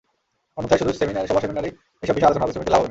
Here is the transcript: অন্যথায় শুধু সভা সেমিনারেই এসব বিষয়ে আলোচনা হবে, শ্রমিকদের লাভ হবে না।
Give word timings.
অন্যথায় 0.57 0.79
শুধু 0.81 0.91
সভা 1.29 1.41
সেমিনারেই 1.43 1.73
এসব 2.03 2.13
বিষয়ে 2.15 2.29
আলোচনা 2.29 2.43
হবে, 2.43 2.53
শ্রমিকদের 2.53 2.63
লাভ 2.63 2.63
হবে 2.63 2.73
না। 2.73 2.79